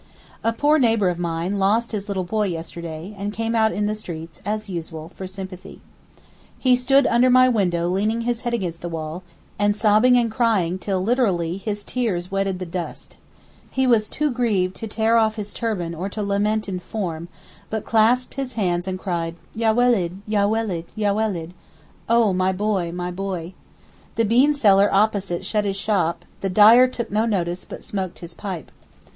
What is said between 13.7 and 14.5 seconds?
was too